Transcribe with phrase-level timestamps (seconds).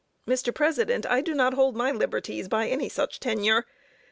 [0.27, 0.51] Mr.
[0.51, 3.67] President, I do not hold my liberties by any such tenure.